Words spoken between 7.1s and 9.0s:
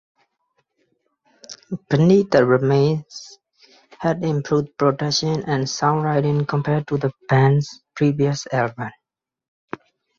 band's previous albums.